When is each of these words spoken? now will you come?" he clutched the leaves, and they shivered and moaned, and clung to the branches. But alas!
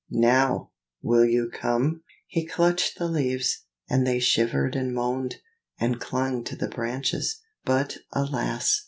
now 0.09 0.71
will 1.03 1.23
you 1.25 1.47
come?" 1.53 2.01
he 2.25 2.43
clutched 2.43 2.97
the 2.97 3.07
leaves, 3.07 3.65
and 3.87 4.07
they 4.07 4.17
shivered 4.17 4.75
and 4.75 4.95
moaned, 4.95 5.35
and 5.79 5.99
clung 6.01 6.43
to 6.43 6.55
the 6.55 6.69
branches. 6.69 7.39
But 7.65 7.97
alas! 8.11 8.79